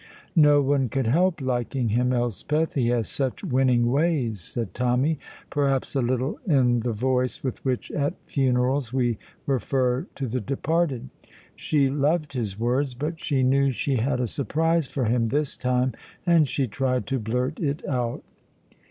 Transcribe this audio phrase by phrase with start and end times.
[0.35, 5.19] "No one could help liking him, Elspeth, he has such winning ways," said Tommy,
[5.51, 11.09] perhaps a little in the voice with which at funerals we refer to the departed.
[11.55, 15.93] She loved his words, but she knew she had a surprise for him this time,
[16.25, 18.23] and she tried to blurt it out.